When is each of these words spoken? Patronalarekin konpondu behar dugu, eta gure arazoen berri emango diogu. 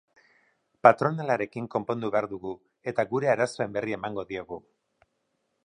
Patronalarekin 0.87 1.67
konpondu 1.75 2.09
behar 2.15 2.27
dugu, 2.31 2.53
eta 2.93 3.05
gure 3.13 3.31
arazoen 3.35 3.77
berri 3.77 3.95
emango 3.99 4.25
diogu. 4.33 4.59